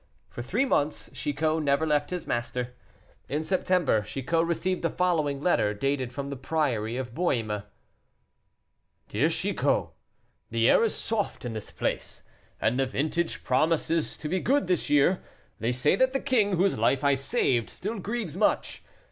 [0.31, 2.73] For three months Chicot never left his master.
[3.29, 7.61] In September, Chicot received the following letter, dated from the Priory of Beaume:
[9.09, 9.29] "DEAR M.
[9.29, 9.89] CHICOT
[10.49, 12.23] The air is soft in this place,
[12.59, 15.21] and the vintage promises to be good this year.
[15.59, 18.81] They say that the king, whose life I saved, still grieves much.